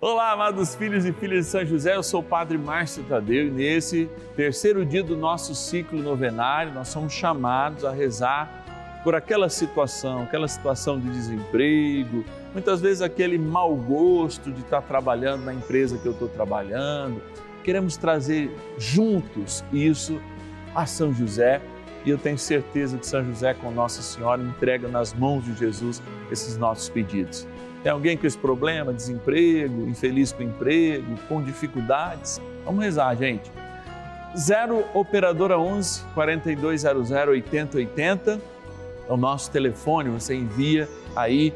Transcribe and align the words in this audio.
Olá, 0.00 0.30
amados 0.30 0.76
filhos 0.76 1.04
e 1.04 1.12
filhas 1.12 1.46
de 1.46 1.50
São 1.50 1.66
José, 1.66 1.96
eu 1.96 2.04
sou 2.04 2.20
o 2.20 2.22
Padre 2.22 2.56
Márcio 2.56 3.02
Tadeu 3.02 3.48
e 3.48 3.50
nesse 3.50 4.08
terceiro 4.36 4.86
dia 4.86 5.02
do 5.02 5.16
nosso 5.16 5.56
ciclo 5.56 6.00
novenário, 6.00 6.72
nós 6.72 6.86
somos 6.86 7.12
chamados 7.12 7.84
a 7.84 7.90
rezar 7.90 9.00
por 9.02 9.16
aquela 9.16 9.48
situação, 9.48 10.22
aquela 10.22 10.46
situação 10.46 11.00
de 11.00 11.10
desemprego, 11.10 12.24
muitas 12.52 12.80
vezes 12.80 13.02
aquele 13.02 13.36
mau 13.38 13.74
gosto 13.74 14.52
de 14.52 14.60
estar 14.60 14.82
trabalhando 14.82 15.44
na 15.44 15.52
empresa 15.52 15.98
que 15.98 16.06
eu 16.06 16.12
estou 16.12 16.28
trabalhando. 16.28 17.20
Queremos 17.64 17.96
trazer 17.96 18.56
juntos 18.78 19.64
isso 19.72 20.20
a 20.76 20.86
São 20.86 21.12
José 21.12 21.60
e 22.04 22.10
eu 22.10 22.18
tenho 22.18 22.38
certeza 22.38 22.96
que 22.98 23.06
São 23.06 23.24
José, 23.24 23.52
com 23.52 23.72
Nossa 23.72 24.00
Senhora, 24.00 24.40
entrega 24.40 24.86
nas 24.86 25.12
mãos 25.12 25.44
de 25.44 25.54
Jesus 25.56 26.00
esses 26.30 26.56
nossos 26.56 26.88
pedidos. 26.88 27.48
Tem 27.82 27.92
alguém 27.92 28.16
com 28.16 28.26
esse 28.26 28.36
problema, 28.36 28.92
desemprego, 28.92 29.88
infeliz 29.88 30.32
com 30.32 30.42
emprego, 30.42 31.16
com 31.28 31.42
dificuldades? 31.42 32.40
Vamos 32.64 32.84
rezar, 32.84 33.14
gente. 33.14 33.50
0 34.36 34.84
Operadora 34.94 35.58
11 35.58 36.04
4200 36.14 37.10
8080 37.10 38.40
é 39.08 39.12
o 39.12 39.16
nosso 39.16 39.50
telefone, 39.50 40.10
você 40.10 40.34
envia 40.34 40.86
aí 41.16 41.54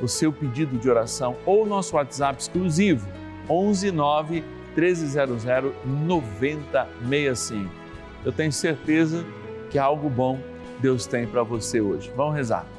o 0.00 0.08
seu 0.08 0.32
pedido 0.32 0.78
de 0.78 0.88
oração 0.88 1.36
ou 1.44 1.64
o 1.64 1.66
nosso 1.66 1.96
WhatsApp 1.96 2.40
exclusivo 2.40 3.06
11 3.48 3.90
9 3.90 4.44
1300 4.74 5.44
9065. 5.84 7.70
Eu 8.24 8.32
tenho 8.32 8.52
certeza 8.52 9.24
que 9.70 9.78
algo 9.78 10.08
bom 10.08 10.38
Deus 10.80 11.06
tem 11.06 11.26
para 11.26 11.42
você 11.42 11.80
hoje. 11.80 12.12
Vamos 12.16 12.34
rezar. 12.34 12.75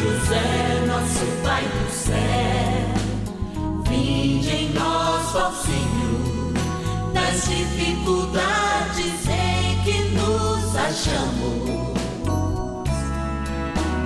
José, 0.00 0.86
nosso 0.86 1.26
Pai 1.42 1.64
do 1.64 1.90
céu, 1.90 2.14
vinde 3.88 4.48
em 4.48 4.72
nós, 4.72 5.34
ó 5.34 5.50
Senhor, 5.50 6.52
das 7.12 7.48
dificuldades 7.48 9.26
em 9.28 9.82
que 9.82 9.98
nos 10.10 10.76
achamos. 10.76 11.88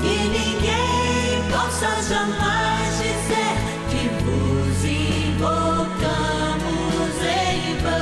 Que 0.00 0.16
ninguém 0.30 1.42
possa 1.50 1.90
jamais 2.08 2.96
dizer 2.96 3.56
que 3.90 4.02
vos 4.24 4.84
invocamos 4.86 5.62
em 7.20 7.76
vão. 7.82 8.00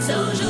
São 0.00 0.24
José. 0.34 0.49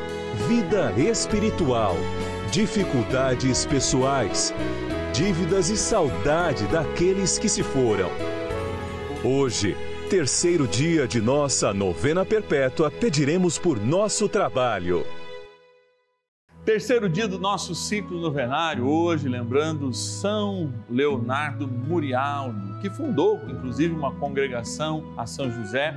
vida 0.35 0.93
espiritual, 0.97 1.95
dificuldades 2.51 3.65
pessoais, 3.65 4.53
dívidas 5.13 5.69
e 5.69 5.77
saudade 5.77 6.65
daqueles 6.67 7.37
que 7.37 7.49
se 7.49 7.61
foram. 7.61 8.09
Hoje, 9.23 9.75
terceiro 10.09 10.67
dia 10.67 11.07
de 11.07 11.21
nossa 11.21 11.73
novena 11.73 12.25
perpétua, 12.25 12.89
pediremos 12.89 13.57
por 13.57 13.79
nosso 13.79 14.29
trabalho. 14.29 15.05
Terceiro 16.63 17.09
dia 17.09 17.27
do 17.27 17.39
nosso 17.39 17.73
ciclo 17.73 18.21
novenário, 18.21 18.87
hoje 18.87 19.27
lembrando 19.27 19.91
São 19.93 20.71
Leonardo 20.89 21.67
Murialdo, 21.67 22.79
que 22.79 22.89
fundou 22.89 23.39
inclusive 23.49 23.93
uma 23.93 24.13
congregação 24.13 25.13
a 25.17 25.25
São 25.25 25.51
José 25.51 25.93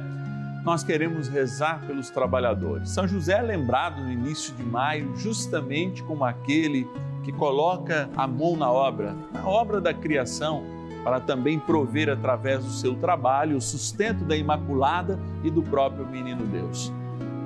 nós 0.65 0.83
queremos 0.83 1.29
rezar 1.29 1.83
pelos 1.87 2.09
trabalhadores. 2.09 2.89
São 2.89 3.07
José 3.07 3.39
é 3.39 3.43
lembrado 3.43 4.03
no 4.03 4.11
início 4.11 4.55
de 4.55 4.63
maio 4.63 5.15
justamente 5.15 6.03
como 6.03 6.25
aquele 6.25 6.89
que 7.23 7.31
coloca 7.31 8.09
a 8.17 8.27
mão 8.27 8.57
na 8.57 8.71
obra, 8.71 9.15
na 9.33 9.47
obra 9.47 9.81
da 9.81 9.93
criação, 9.93 10.65
para 11.05 11.21
também 11.21 11.59
prover 11.59 12.09
através 12.09 12.65
do 12.65 12.71
seu 12.71 12.95
trabalho 12.95 13.59
o 13.59 13.61
sustento 13.61 14.25
da 14.25 14.35
Imaculada 14.35 15.21
e 15.43 15.51
do 15.51 15.63
próprio 15.63 16.07
Menino 16.07 16.47
Deus. 16.47 16.91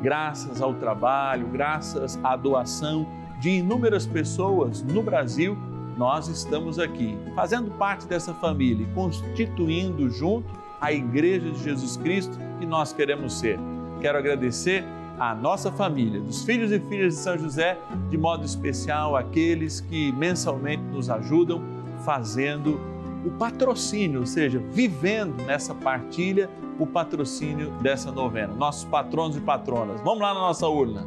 Graças 0.00 0.62
ao 0.62 0.74
trabalho, 0.74 1.48
graças 1.48 2.18
à 2.22 2.36
doação 2.36 3.04
de 3.40 3.50
inúmeras 3.50 4.06
pessoas 4.06 4.80
no 4.82 5.02
Brasil, 5.02 5.58
nós 5.96 6.28
estamos 6.28 6.78
aqui, 6.78 7.18
fazendo 7.34 7.72
parte 7.72 8.06
dessa 8.06 8.32
família, 8.32 8.86
constituindo 8.94 10.08
junto 10.08 10.67
a 10.80 10.92
Igreja 10.92 11.50
de 11.50 11.62
Jesus 11.62 11.96
Cristo 11.96 12.38
que 12.58 12.66
nós 12.66 12.92
queremos 12.92 13.38
ser. 13.38 13.58
Quero 14.00 14.18
agradecer 14.18 14.84
à 15.18 15.34
nossa 15.34 15.72
família, 15.72 16.20
dos 16.20 16.44
filhos 16.44 16.70
e 16.70 16.78
filhas 16.78 17.14
de 17.14 17.20
São 17.20 17.36
José, 17.36 17.76
de 18.08 18.16
modo 18.16 18.44
especial 18.44 19.16
aqueles 19.16 19.80
que 19.80 20.12
mensalmente 20.12 20.82
nos 20.84 21.10
ajudam 21.10 21.62
fazendo 22.04 22.80
o 23.24 23.30
patrocínio, 23.32 24.20
ou 24.20 24.26
seja, 24.26 24.62
vivendo 24.70 25.42
nessa 25.44 25.74
partilha 25.74 26.48
o 26.78 26.86
patrocínio 26.86 27.70
dessa 27.82 28.12
novena. 28.12 28.54
Nossos 28.54 28.84
patronos 28.84 29.36
e 29.36 29.40
patronas. 29.40 30.00
Vamos 30.02 30.20
lá 30.20 30.32
na 30.32 30.40
nossa 30.40 30.68
urna. 30.68 31.04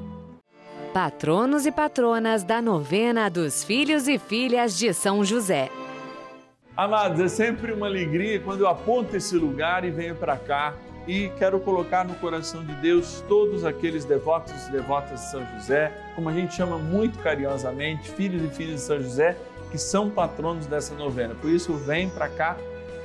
Patronos 0.93 1.65
e 1.65 1.71
patronas 1.71 2.43
da 2.43 2.61
novena 2.61 3.29
dos 3.29 3.63
filhos 3.63 4.09
e 4.09 4.19
filhas 4.19 4.77
de 4.77 4.93
São 4.93 5.23
José. 5.23 5.69
Amados, 6.75 7.19
é 7.19 7.27
sempre 7.27 7.73
uma 7.73 7.85
alegria 7.85 8.39
quando 8.39 8.61
eu 8.61 8.67
aponto 8.67 9.17
esse 9.17 9.35
lugar 9.35 9.83
e 9.83 9.91
venho 9.91 10.15
para 10.15 10.37
cá 10.37 10.73
e 11.05 11.29
quero 11.37 11.59
colocar 11.59 12.05
no 12.05 12.15
coração 12.15 12.63
de 12.63 12.73
Deus 12.75 13.21
todos 13.27 13.65
aqueles 13.65 14.05
devotos 14.05 14.67
e 14.67 14.71
devotas 14.71 15.19
de 15.19 15.31
São 15.31 15.45
José, 15.53 15.91
como 16.15 16.29
a 16.29 16.33
gente 16.33 16.55
chama 16.55 16.77
muito 16.77 17.19
carinhosamente, 17.19 18.09
filhos 18.11 18.41
e 18.43 18.55
filhas 18.55 18.75
de 18.75 18.81
São 18.81 19.01
José, 19.01 19.37
que 19.69 19.77
são 19.77 20.09
patronos 20.09 20.65
dessa 20.65 20.95
novena. 20.95 21.35
Por 21.35 21.49
isso, 21.49 21.73
vem 21.73 22.09
para 22.09 22.29
cá 22.29 22.55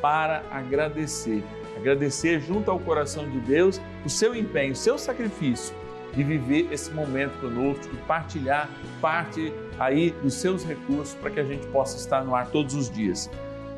para 0.01 0.45
agradecer. 0.53 1.43
Agradecer 1.77 2.41
junto 2.41 2.71
ao 2.71 2.79
coração 2.79 3.29
de 3.29 3.41
Deus 3.41 3.81
o 4.05 4.09
seu 4.09 4.33
empenho, 4.35 4.75
o 4.75 4.77
seu 4.77 4.97
sacrifício 4.97 5.75
de 6.15 6.23
viver 6.23 6.69
esse 6.73 6.91
momento 6.93 7.39
conosco, 7.41 7.89
de 7.89 7.97
partilhar 8.03 8.71
parte 9.01 9.53
aí 9.79 10.13
dos 10.23 10.35
seus 10.35 10.65
recursos 10.65 11.15
para 11.15 11.31
que 11.31 11.41
a 11.41 11.45
gente 11.45 11.67
possa 11.67 11.97
estar 11.99 12.25
no 12.25 12.35
ar 12.35 12.47
todos 12.47 12.75
os 12.75 12.89
dias. 12.89 13.29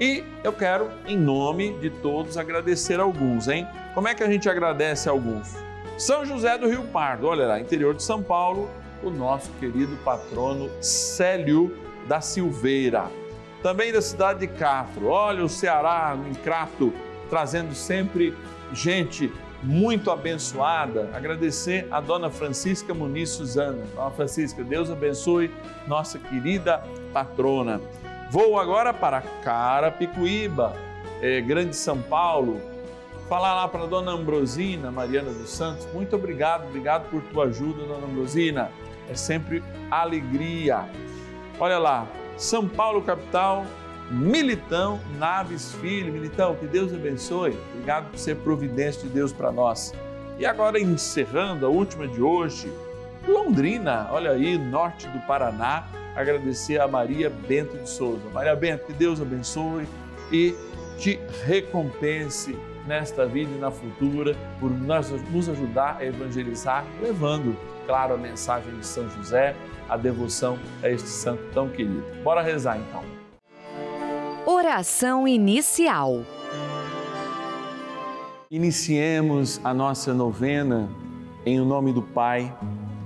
E 0.00 0.22
eu 0.44 0.52
quero, 0.52 0.90
em 1.06 1.16
nome 1.16 1.76
de 1.80 1.90
todos, 1.90 2.36
agradecer 2.36 3.00
alguns, 3.00 3.48
hein? 3.48 3.66
Como 3.94 4.06
é 4.06 4.14
que 4.14 4.22
a 4.22 4.30
gente 4.30 4.48
agradece 4.48 5.08
alguns? 5.08 5.56
São 5.96 6.24
José 6.24 6.56
do 6.56 6.68
Rio 6.68 6.84
Pardo, 6.84 7.26
olha 7.26 7.46
lá, 7.48 7.58
interior 7.58 7.94
de 7.94 8.04
São 8.04 8.22
Paulo, 8.22 8.70
o 9.02 9.10
nosso 9.10 9.50
querido 9.58 9.96
patrono 10.04 10.70
Célio 10.80 11.76
da 12.06 12.20
Silveira. 12.20 13.10
Também 13.60 13.92
da 13.92 14.00
cidade 14.00 14.40
de 14.40 14.46
Castro, 14.46 15.06
olha 15.06 15.44
o 15.44 15.48
Ceará, 15.48 16.16
em 16.30 16.34
Crato, 16.34 16.92
trazendo 17.28 17.74
sempre 17.74 18.32
gente 18.72 19.32
muito 19.64 20.12
abençoada. 20.12 21.10
Agradecer 21.12 21.88
a 21.90 22.00
dona 22.00 22.30
Francisca 22.30 22.94
Muniz 22.94 23.30
Suzana. 23.30 23.82
Dona 23.96 24.12
Francisca, 24.12 24.62
Deus 24.62 24.92
abençoe 24.92 25.50
nossa 25.88 26.20
querida 26.20 26.84
patrona. 27.12 27.80
Vou 28.30 28.58
agora 28.58 28.92
para 28.92 29.22
Carapicuíba, 29.42 30.76
é, 31.22 31.40
Grande 31.40 31.74
São 31.74 32.00
Paulo, 32.02 32.60
falar 33.26 33.54
lá 33.54 33.68
para 33.68 33.86
dona 33.86 34.12
Ambrosina, 34.12 34.90
Mariana 34.90 35.30
dos 35.30 35.48
Santos. 35.48 35.86
Muito 35.94 36.14
obrigado, 36.14 36.66
obrigado 36.66 37.08
por 37.10 37.22
tua 37.22 37.44
ajuda, 37.44 37.86
dona 37.86 38.06
Ambrosina. 38.06 38.70
É 39.08 39.14
sempre 39.14 39.62
alegria. 39.90 40.86
Olha 41.58 41.78
lá, 41.78 42.06
São 42.36 42.68
Paulo, 42.68 43.00
capital, 43.00 43.64
Militão 44.10 45.00
Naves 45.18 45.72
Filho. 45.76 46.12
Militão, 46.12 46.54
que 46.54 46.66
Deus 46.66 46.92
abençoe. 46.92 47.58
Obrigado 47.72 48.10
por 48.10 48.18
ser 48.18 48.36
providência 48.36 49.02
de 49.02 49.08
Deus 49.08 49.32
para 49.32 49.50
nós. 49.50 49.94
E 50.38 50.44
agora 50.44 50.78
encerrando 50.78 51.64
a 51.64 51.68
última 51.68 52.06
de 52.06 52.20
hoje, 52.20 52.70
Londrina, 53.26 54.08
olha 54.10 54.32
aí, 54.32 54.56
norte 54.56 55.08
do 55.08 55.18
Paraná, 55.26 55.86
agradecer 56.14 56.80
a 56.80 56.88
Maria 56.88 57.30
Bento 57.30 57.76
de 57.78 57.88
Souza. 57.88 58.28
Maria 58.32 58.56
Bento, 58.56 58.86
que 58.86 58.92
Deus 58.92 59.20
abençoe 59.20 59.86
e 60.32 60.54
te 60.98 61.18
recompense 61.44 62.56
nesta 62.86 63.26
vida 63.26 63.50
e 63.54 63.58
na 63.58 63.70
futura 63.70 64.34
por 64.58 64.70
nos 64.70 65.48
ajudar 65.48 65.98
a 66.00 66.04
evangelizar, 66.04 66.84
levando, 67.00 67.56
claro, 67.86 68.14
a 68.14 68.16
mensagem 68.16 68.74
de 68.76 68.86
São 68.86 69.08
José, 69.10 69.54
a 69.88 69.96
devoção 69.96 70.58
a 70.82 70.88
este 70.88 71.08
santo 71.08 71.42
tão 71.52 71.68
querido. 71.68 72.04
Bora 72.24 72.42
rezar 72.42 72.78
então. 72.78 73.04
Oração 74.46 75.28
inicial. 75.28 76.24
Iniciemos 78.50 79.60
a 79.62 79.74
nossa 79.74 80.14
novena 80.14 80.88
em 81.44 81.60
o 81.60 81.64
nome 81.66 81.92
do 81.92 82.02
Pai 82.02 82.52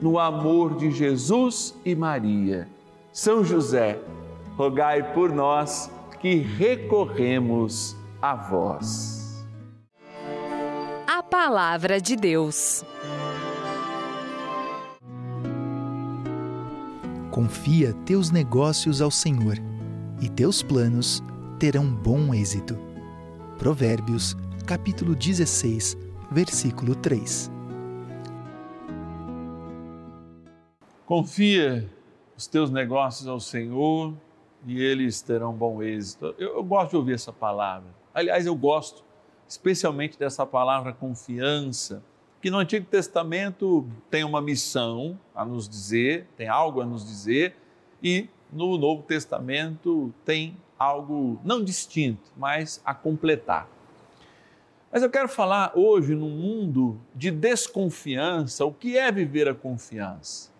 no 0.00 0.18
amor 0.18 0.76
de 0.76 0.90
Jesus 0.90 1.74
e 1.84 1.94
Maria. 1.94 2.68
São 3.12 3.44
José, 3.44 3.98
rogai 4.56 5.12
por 5.12 5.32
nós 5.32 5.90
que 6.20 6.36
recorremos 6.36 7.96
a 8.20 8.34
vós. 8.34 9.44
A 11.06 11.22
Palavra 11.22 12.00
de 12.00 12.16
Deus. 12.16 12.84
Confia 17.30 17.92
teus 18.04 18.30
negócios 18.30 19.00
ao 19.00 19.10
Senhor 19.10 19.56
e 20.20 20.28
teus 20.28 20.62
planos 20.62 21.22
terão 21.58 21.86
bom 21.86 22.34
êxito. 22.34 22.76
Provérbios, 23.58 24.36
capítulo 24.66 25.14
16, 25.14 25.96
versículo 26.30 26.94
3. 26.94 27.57
Confia 31.08 31.88
os 32.36 32.46
teus 32.46 32.70
negócios 32.70 33.26
ao 33.26 33.40
Senhor 33.40 34.12
e 34.66 34.78
eles 34.78 35.22
terão 35.22 35.54
bom 35.54 35.82
êxito. 35.82 36.34
Eu, 36.36 36.56
eu, 36.56 36.62
gosto 36.62 36.90
de 36.90 36.96
ouvir 36.96 37.14
essa 37.14 37.32
palavra. 37.32 37.88
Aliás, 38.12 38.44
eu 38.44 38.54
gosto 38.54 39.02
especialmente 39.48 40.18
dessa 40.18 40.44
palavra 40.44 40.92
confiança, 40.92 42.02
que 42.42 42.50
no 42.50 42.58
Antigo 42.58 42.84
Testamento 42.84 43.86
tem 44.10 44.22
uma 44.22 44.42
missão 44.42 45.18
a 45.34 45.46
nos 45.46 45.66
dizer, 45.66 46.26
tem 46.36 46.46
algo 46.46 46.82
a 46.82 46.84
nos 46.84 47.06
dizer, 47.06 47.56
e 48.02 48.28
no 48.52 48.76
Novo 48.76 49.02
Testamento 49.02 50.12
tem 50.26 50.58
algo 50.78 51.40
não 51.42 51.64
distinto, 51.64 52.30
mas 52.36 52.82
a 52.84 52.92
completar. 52.92 53.66
Mas 54.92 55.02
eu 55.02 55.08
quero 55.08 55.30
falar 55.30 55.72
hoje 55.74 56.14
num 56.14 56.28
mundo 56.28 57.00
de 57.14 57.30
desconfiança, 57.30 58.62
o 58.66 58.74
que 58.74 58.98
é 58.98 59.10
viver 59.10 59.48
a 59.48 59.54
confiança? 59.54 60.57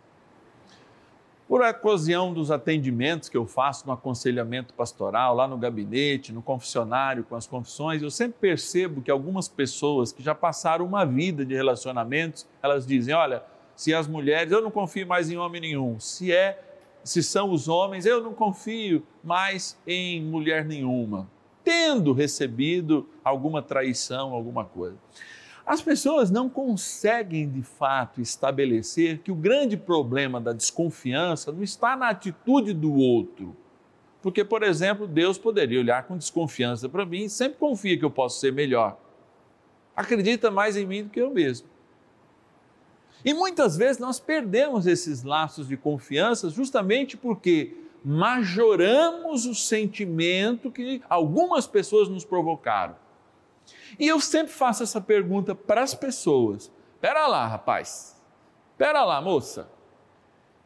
Por 1.49 1.63
ocasião 1.63 2.35
dos 2.35 2.51
atendimentos 2.51 3.31
que 3.31 3.37
eu 3.37 3.47
faço 3.47 3.87
no 3.87 3.93
aconselhamento 3.95 4.75
pastoral, 4.75 5.35
lá 5.35 5.49
no 5.49 5.57
gabinete, 5.57 6.31
no 6.31 6.43
confessionário, 6.43 7.25
com 7.25 7.35
as 7.35 7.47
confissões, 7.47 8.03
eu 8.03 8.11
sempre 8.11 8.37
percebo 8.39 9.01
que 9.01 9.11
algumas 9.11 9.49
pessoas 9.49 10.13
que 10.13 10.23
já 10.23 10.35
passaram 10.35 10.85
uma 10.85 11.07
vida 11.07 11.47
de 11.47 11.55
relacionamentos, 11.55 12.47
elas 12.63 12.87
dizem: 12.87 13.15
olha, 13.15 13.43
se 13.75 13.95
as 13.95 14.07
mulheres, 14.07 14.53
eu 14.53 14.61
não 14.61 14.71
confio 14.71 15.07
mais 15.07 15.31
em 15.31 15.39
homem 15.39 15.59
nenhum. 15.59 15.99
Se 15.99 16.31
é, 16.31 16.63
se 17.03 17.23
são 17.23 17.51
os 17.51 17.67
homens, 17.67 18.05
eu 18.05 18.23
não 18.23 18.35
confio 18.35 19.03
mais 19.25 19.75
em 19.87 20.23
mulher 20.23 20.67
nenhuma. 20.67 21.31
Tendo 21.65 22.13
recebido 22.13 23.09
alguma 23.25 23.63
traição, 23.63 24.35
alguma 24.35 24.67
coisa. 24.67 24.99
As 25.69 25.83
pessoas 25.83 26.31
não 26.31 26.49
conseguem 26.49 27.47
de 27.47 27.63
fato 27.63 28.23
estabelecer 28.23 29.19
que 29.19 29.31
o 29.31 29.35
grande 29.35 29.77
problema 29.77 30.41
da 30.41 30.55
desconfiança 30.55 31.53
não 31.53 31.63
está 31.63 31.95
na 31.95 32.09
atitude 32.09 32.73
do 32.73 32.95
outro. 32.95 33.55
Porque, 34.23 34.43
por 34.43 34.63
exemplo, 34.63 35.07
Deus 35.07 35.37
poderia 35.37 35.79
olhar 35.79 36.05
com 36.05 36.17
desconfiança 36.17 36.89
para 36.89 37.05
mim 37.05 37.25
e 37.25 37.29
sempre 37.29 37.59
confia 37.59 37.99
que 37.99 38.05
eu 38.05 38.11
posso 38.11 38.41
ser 38.41 38.51
melhor. 38.51 38.99
Acredita 39.95 40.51
mais 40.51 40.75
em 40.75 40.87
mim 40.87 41.03
do 41.05 41.11
que 41.11 41.21
eu 41.21 41.31
mesmo. 41.31 41.69
E 43.23 43.35
muitas 43.35 43.77
vezes 43.77 43.99
nós 43.99 44.19
perdemos 44.19 44.87
esses 44.87 45.23
laços 45.23 45.69
de 45.69 45.77
confiança 45.77 46.49
justamente 46.49 47.15
porque 47.15 47.77
majoramos 48.03 49.45
o 49.45 49.55
sentimento 49.55 50.71
que 50.71 51.03
algumas 51.11 51.67
pessoas 51.67 52.09
nos 52.09 52.25
provocaram. 52.25 52.97
E 53.99 54.07
eu 54.07 54.21
sempre 54.21 54.53
faço 54.53 54.83
essa 54.83 55.01
pergunta 55.01 55.55
para 55.55 55.83
as 55.83 55.95
pessoas: 55.95 56.71
pera 57.01 57.27
lá, 57.27 57.47
rapaz, 57.47 58.21
pera 58.77 59.05
lá, 59.05 59.21
moça. 59.21 59.71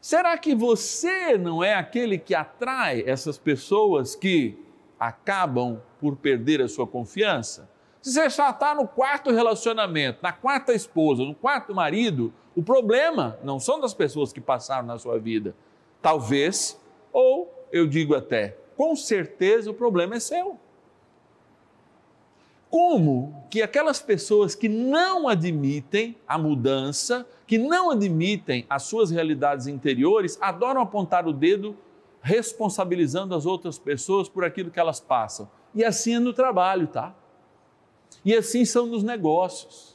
Será 0.01 0.37
que 0.37 0.55
você 0.55 1.39
não 1.39 1.63
é 1.63 1.75
aquele 1.75 2.19
que 2.19 2.35
atrai 2.35 3.05
essas 3.07 3.39
pessoas 3.39 4.17
que 4.17 4.59
acabam 4.99 5.81
por 6.01 6.17
perder 6.17 6.61
a 6.61 6.69
sua 6.69 6.87
confiança? 6.87 7.71
Se 8.01 8.13
você 8.13 8.29
já 8.29 8.51
está 8.51 8.75
no 8.75 8.89
quarto 8.89 9.31
relacionamento, 9.31 10.19
na 10.21 10.33
quarta 10.33 10.73
esposa, 10.73 11.23
no 11.23 11.37
quarto 11.37 11.73
marido, 11.73 12.35
o 12.57 12.63
problema 12.63 13.39
não 13.45 13.61
são 13.61 13.81
das 13.81 13.95
pessoas 13.95 14.33
que 14.33 14.41
passaram 14.41 14.89
na 14.89 14.99
sua 14.99 15.21
vida. 15.21 15.55
Talvez, 16.01 16.81
ou 17.13 17.67
eu 17.71 17.87
digo 17.87 18.17
até, 18.17 18.57
com 18.77 18.97
certeza 18.97 19.71
o 19.71 19.75
problema 19.75 20.17
é 20.17 20.21
seu. 20.21 20.59
Como 22.73 23.45
que 23.51 23.61
aquelas 23.61 24.01
pessoas 24.01 24.55
que 24.55 24.67
não 24.67 25.29
admitem 25.29 26.17
a 26.27 26.39
mudança, 26.39 27.27
que 27.47 27.59
não 27.59 27.91
admitem 27.91 28.65
as 28.67 28.85
suas 28.85 29.11
realidades 29.11 29.67
interiores, 29.67 30.39
adoram 30.41 30.81
apontar 30.81 31.29
o 31.29 31.35
dedo 31.35 31.77
responsabilizando 32.23 33.35
as 33.35 33.45
outras 33.45 33.79
pessoas 33.79 34.27
por 34.27 34.43
aquilo 34.43 34.71
que 34.71 34.81
elas 34.81 35.01
passam. 35.01 35.51
E 35.75 35.85
assim 35.85 36.15
é 36.15 36.19
no 36.19 36.33
trabalho, 36.33 36.87
tá? 36.87 37.15
E 38.25 38.35
assim 38.35 38.65
são 38.65 38.87
nos 38.87 39.03
negócios. 39.03 39.92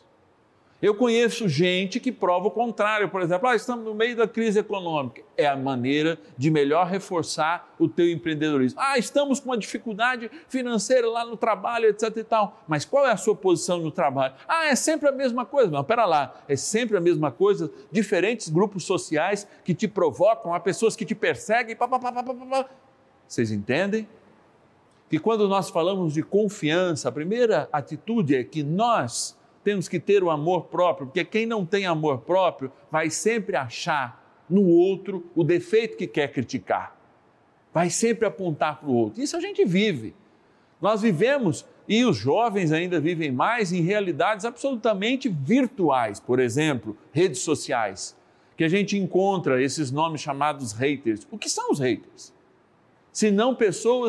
Eu 0.80 0.94
conheço 0.94 1.50
gente 1.50 2.00
que 2.00 2.12
prova 2.12 2.48
o 2.48 2.52
contrário, 2.52 3.10
por 3.10 3.24
exemplo, 3.24 3.48
ah, 3.48 3.56
estamos 3.56 3.84
no 3.84 3.96
meio 3.96 4.16
da 4.16 4.28
crise 4.28 4.60
econômica. 4.60 5.24
É 5.36 5.48
a 5.48 5.58
maneira 5.58 6.20
de 6.38 6.52
melhor 6.52 6.86
reforçar 6.86 7.74
o 7.80 7.90
teu 7.90 8.08
empreendedorismo. 8.08 8.80
Ah, 8.80 8.96
estamos 8.96 9.40
com 9.40 9.50
uma 9.50 9.58
dificuldade 9.58 10.30
financeira 10.48 11.10
lá 11.10 11.26
no 11.26 11.36
trabalho, 11.36 11.88
etc 11.88 12.16
e 12.18 12.24
tal. 12.24 12.64
Mas 12.68 12.86
qual 12.86 13.08
é 13.08 13.12
a 13.12 13.18
sua 13.18 13.36
posição 13.36 13.80
no 13.80 13.90
trabalho? 13.90 14.36
Ah, 14.48 14.68
é 14.68 14.76
sempre 14.76 15.10
a 15.10 15.12
mesma 15.12 15.46
coisa. 15.46 15.72
Não, 15.72 15.84
pera 15.84 16.06
lá, 16.06 16.36
é 16.48 16.56
sempre 16.56 16.96
a 16.96 17.02
mesma 17.02 17.32
coisa. 17.32 17.72
Diferentes 17.92 18.48
grupos 18.48 18.84
sociais 18.84 19.48
que 19.64 19.74
te 19.74 19.88
provocam, 19.88 20.54
há 20.54 20.60
pessoas 20.60 20.96
que 20.96 21.06
te 21.06 21.16
perseguem, 21.16 21.76
pá, 21.76 21.88
pá, 21.88 21.98
pá, 21.98 22.12
pá, 22.12 22.24
pá, 22.24 22.34
pá. 22.34 22.70
Vocês 23.28 23.52
entendem? 23.52 24.08
Que 25.10 25.18
quando 25.18 25.48
nós 25.48 25.72
falamos 25.72 26.14
de 26.14 26.22
confiança, 26.22 27.10
a 27.10 27.12
primeira 27.12 27.68
atitude 27.72 28.36
é 28.36 28.44
que 28.44 28.62
nós 28.62 29.37
temos 29.68 29.90
que 29.90 30.00
ter 30.00 30.24
o 30.24 30.30
amor 30.30 30.68
próprio, 30.68 31.08
porque 31.08 31.26
quem 31.26 31.46
não 31.46 31.66
tem 31.66 31.86
amor 31.86 32.20
próprio 32.20 32.72
vai 32.90 33.10
sempre 33.10 33.58
achar 33.58 34.46
no 34.50 34.66
outro 34.66 35.30
o 35.36 35.44
defeito 35.44 35.98
que 35.98 36.08
quer 36.08 36.32
criticar. 36.32 36.98
Vai 37.74 37.90
sempre 37.90 38.26
apontar 38.26 38.80
para 38.80 38.88
o 38.88 38.96
outro. 38.96 39.22
Isso 39.22 39.36
a 39.36 39.42
gente 39.42 39.66
vive. 39.66 40.16
Nós 40.82 41.02
vivemos, 41.02 41.66
e 41.86 42.06
os 42.06 42.16
jovens 42.16 42.72
ainda 42.72 42.98
vivem 42.98 43.30
mais, 43.30 43.74
em 43.74 43.82
realidades 43.82 44.46
absolutamente 44.46 45.28
virtuais, 45.28 46.18
por 46.18 46.40
exemplo, 46.40 46.96
redes 47.12 47.42
sociais, 47.42 48.16
que 48.56 48.64
a 48.64 48.70
gente 48.70 48.98
encontra 48.98 49.62
esses 49.62 49.92
nomes 49.92 50.22
chamados 50.22 50.72
haters. 50.72 51.28
O 51.30 51.38
que 51.38 51.50
são 51.50 51.72
os 51.72 51.80
haters? 51.80 52.34
Se 53.12 53.30
não 53.32 53.54
pessoas 53.54 54.06